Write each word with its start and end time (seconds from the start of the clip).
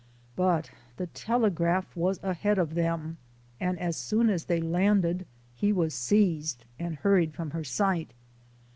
But 0.35 0.71
the 0.97 1.05
telegraph 1.05 1.95
was 1.95 2.19
ahead 2.23 2.57
of 2.57 2.73
them, 2.73 3.17
and 3.59 3.77
as 3.77 3.95
soon 3.95 4.31
as 4.31 4.45
they 4.45 4.59
landed 4.59 5.27
he 5.53 5.71
was 5.71 5.93
seized 5.93 6.65
and 6.79 6.95
hurried 6.95 7.35
from 7.35 7.51
her 7.51 7.63
sight. 7.63 8.09